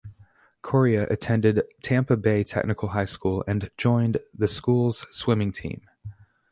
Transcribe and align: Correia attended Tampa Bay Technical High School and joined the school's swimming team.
Correia 0.63 1.05
attended 1.11 1.61
Tampa 1.83 2.17
Bay 2.17 2.43
Technical 2.43 2.89
High 2.89 3.05
School 3.05 3.43
and 3.47 3.69
joined 3.77 4.17
the 4.35 4.47
school's 4.47 5.05
swimming 5.15 5.51
team. 5.51 5.81